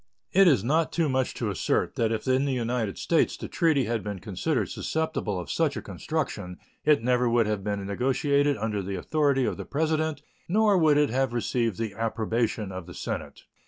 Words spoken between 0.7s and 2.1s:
too much to assert